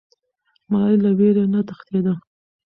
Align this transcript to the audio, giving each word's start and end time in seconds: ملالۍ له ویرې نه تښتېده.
ملالۍ 0.71 0.97
له 1.03 1.11
ویرې 1.17 1.45
نه 1.53 1.59
تښتېده. 1.67 2.13